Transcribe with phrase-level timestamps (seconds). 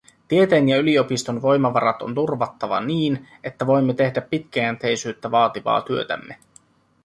[0.27, 6.37] Tieteen ja yliopiston voimavarat on turvattava niin, että voimme tehdä pitkäjänteisyyttä vaativaa työtämme.